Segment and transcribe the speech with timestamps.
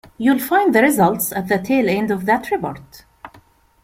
[0.17, 3.05] You'll find the results at the tail end of that report.